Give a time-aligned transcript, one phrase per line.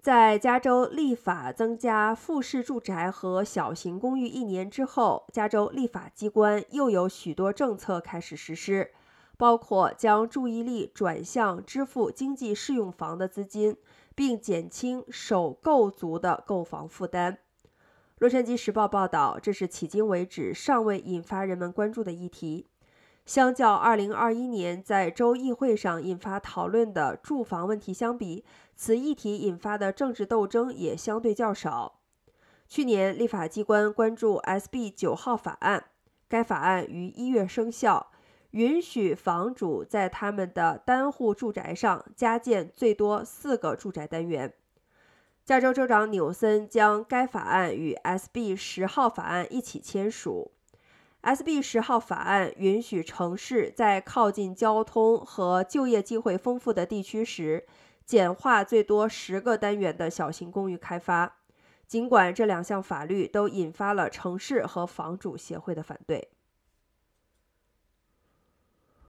[0.00, 8.92] 在加州立法增加复式住宅和小型公寓一年之后，加州立法机关又有许多政策开始实施，
[9.36, 13.76] 包括将注意力转向支付经济适用房的资金，
[14.14, 17.38] 并减轻首购族的购房负担。
[18.18, 22.68] 洛杉矶时报报道，这是迄今为止尚未引发人们关注的议题。
[23.28, 28.42] 相较2021年在州议会上引发讨论的住房问题相比，
[28.74, 32.00] 此议题引发的政治斗争也相对较少。
[32.66, 35.84] 去年，立法机关关注 SB 九号法案，
[36.26, 38.10] 该法案于一月生效，
[38.52, 44.54] 允许房主在他们的单户住宅上加建最多四个住宅单元。
[45.44, 50.52] 加州州长纽森将该法案与 SB 十号法案一起签署。
[51.22, 57.66] SB 十号法案允许城市在靠近交通和就业机会丰富的地区时，
[58.06, 61.38] 简化最多十个单元的小型公寓开发。
[61.86, 66.28] 尽管这两项法律都引发了城市和房主协会的反对。